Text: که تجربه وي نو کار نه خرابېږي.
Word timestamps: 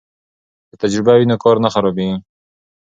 که 0.69 0.75
تجربه 0.81 1.13
وي 1.17 1.25
نو 1.31 1.35
کار 1.43 1.57
نه 1.63 1.69
خرابېږي. 1.73 2.17